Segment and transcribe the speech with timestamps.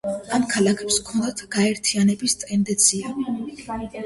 [0.35, 3.15] ამ ქალაქებს ჰქონდათ გაერთიანების ტენდენცია.